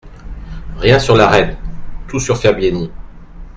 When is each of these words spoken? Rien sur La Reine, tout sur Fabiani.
Rien 0.79 0.97
sur 0.97 1.15
La 1.15 1.27
Reine, 1.27 1.55
tout 2.07 2.19
sur 2.19 2.35
Fabiani. 2.35 2.89